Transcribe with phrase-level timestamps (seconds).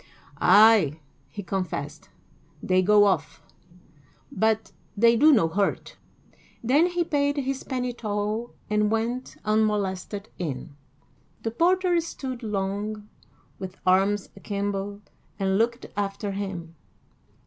[0.41, 0.99] "Ay,"
[1.29, 2.09] he confessed,
[2.63, 3.39] "they go off,
[4.31, 5.95] but they do no hurt;"
[6.63, 10.75] then he paid his penny toll and went unmolested in.
[11.43, 13.09] The porter stood long,
[13.59, 15.03] with arms akimbo,
[15.37, 16.73] and looked after him.